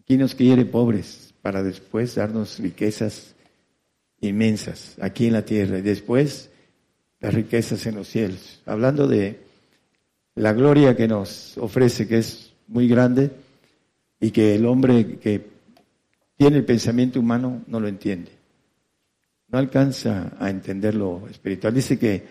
[0.10, 3.36] Aquí nos quiere pobres para después darnos riquezas
[4.22, 6.50] inmensas aquí en la tierra y después
[7.20, 8.60] las riquezas en los cielos.
[8.66, 9.40] Hablando de
[10.34, 13.30] la gloria que nos ofrece, que es muy grande
[14.20, 15.46] y que el hombre que
[16.38, 18.32] tiene el pensamiento humano no lo entiende.
[19.50, 21.76] No alcanza a entender lo espiritual.
[21.76, 22.24] Dice que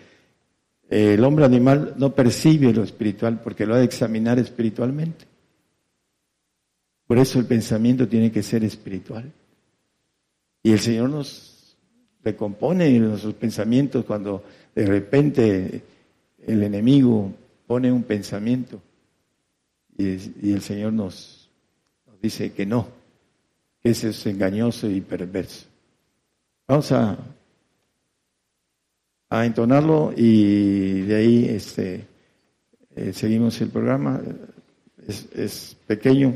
[0.89, 5.29] el hombre animal no percibe lo espiritual porque lo ha de examinar espiritualmente.
[7.09, 9.33] Por eso el pensamiento tiene que ser espiritual.
[10.61, 11.75] Y el Señor nos
[12.23, 14.43] recompone nuestros pensamientos cuando
[14.75, 15.81] de repente
[16.45, 17.33] el enemigo
[17.65, 18.79] pone un pensamiento
[19.97, 21.49] y, el Señor nos,
[22.21, 22.87] dice que no,
[23.81, 25.65] que ese es engañoso y perverso.
[26.67, 27.17] Vamos a,
[29.29, 32.05] a entonarlo y de ahí este,
[32.95, 34.21] eh, seguimos el programa.
[35.07, 36.35] Es pequeño,